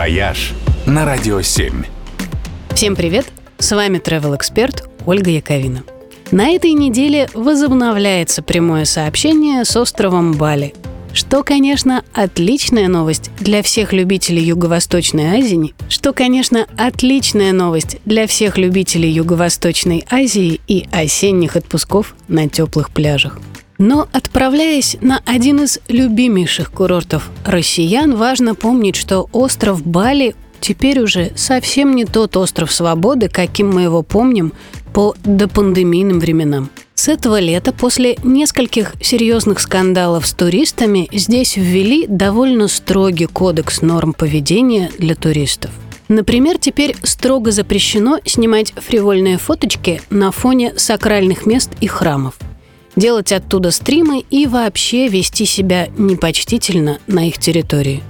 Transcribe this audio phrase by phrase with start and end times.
[0.00, 0.54] «Вояж»
[0.86, 1.84] на Радио 7.
[2.70, 3.26] Всем привет!
[3.58, 5.82] С вами travel эксперт Ольга Яковина.
[6.30, 10.72] На этой неделе возобновляется прямое сообщение с островом Бали.
[11.12, 18.56] Что, конечно, отличная новость для всех любителей Юго-Восточной Азии, что, конечно, отличная новость для всех
[18.56, 23.38] любителей Юго-Восточной Азии и осенних отпусков на теплых пляжах.
[23.80, 31.32] Но отправляясь на один из любимейших курортов россиян, важно помнить, что остров Бали теперь уже
[31.34, 34.52] совсем не тот остров свободы, каким мы его помним
[34.92, 36.68] по допандемийным временам.
[36.94, 44.12] С этого лета, после нескольких серьезных скандалов с туристами, здесь ввели довольно строгий кодекс норм
[44.12, 45.70] поведения для туристов.
[46.08, 52.34] Например, теперь строго запрещено снимать фривольные фоточки на фоне сакральных мест и храмов–
[53.00, 58.02] делать оттуда стримы и вообще вести себя непочтительно на их территории.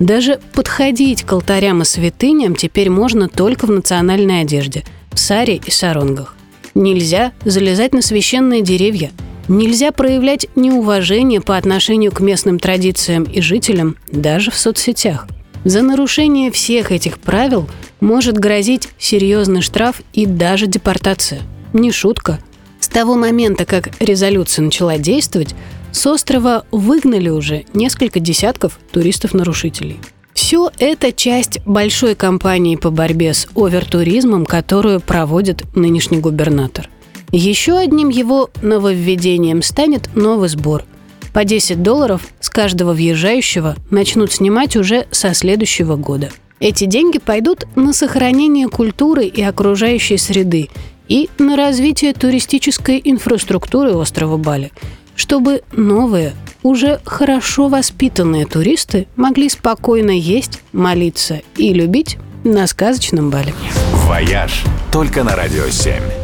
[0.00, 4.82] Даже подходить к алтарям и святыням теперь можно только в национальной одежде,
[5.12, 6.34] в саре и саронгах.
[6.74, 9.10] Нельзя залезать на священные деревья,
[9.46, 15.28] нельзя проявлять неуважение по отношению к местным традициям и жителям даже в соцсетях.
[15.64, 17.68] За нарушение всех этих правил
[18.00, 21.42] может грозить серьезный штраф и даже депортация.
[21.74, 22.38] Не шутка–
[22.90, 25.54] того момента, как резолюция начала действовать,
[25.92, 29.98] с острова выгнали уже несколько десятков туристов-нарушителей.
[30.34, 36.88] Все это часть большой кампании по борьбе с овертуризмом, которую проводит нынешний губернатор.
[37.32, 40.84] Еще одним его нововведением станет новый сбор.
[41.32, 46.30] По 10 долларов с каждого въезжающего начнут снимать уже со следующего года.
[46.58, 50.68] Эти деньги пойдут на сохранение культуры и окружающей среды
[51.10, 54.70] и на развитие туристической инфраструктуры острова Бали,
[55.16, 63.52] чтобы новые, уже хорошо воспитанные туристы могли спокойно есть, молиться и любить на сказочном Бали.
[64.06, 66.19] «Вояж» только на Радио 7.